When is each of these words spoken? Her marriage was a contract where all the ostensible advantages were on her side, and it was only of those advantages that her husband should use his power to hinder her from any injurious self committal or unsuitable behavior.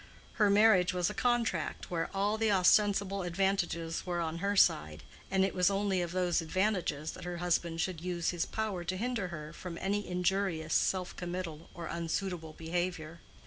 Her 0.41 0.49
marriage 0.49 0.95
was 0.95 1.11
a 1.11 1.13
contract 1.13 1.91
where 1.91 2.09
all 2.11 2.35
the 2.35 2.51
ostensible 2.51 3.21
advantages 3.21 4.03
were 4.03 4.19
on 4.19 4.39
her 4.39 4.55
side, 4.57 5.03
and 5.29 5.45
it 5.45 5.53
was 5.53 5.69
only 5.69 6.01
of 6.01 6.11
those 6.11 6.41
advantages 6.41 7.11
that 7.11 7.23
her 7.23 7.37
husband 7.37 7.81
should 7.81 8.01
use 8.01 8.31
his 8.31 8.47
power 8.47 8.83
to 8.83 8.97
hinder 8.97 9.27
her 9.27 9.53
from 9.53 9.77
any 9.77 10.07
injurious 10.07 10.73
self 10.73 11.15
committal 11.15 11.69
or 11.75 11.85
unsuitable 11.87 12.53
behavior. 12.53 13.19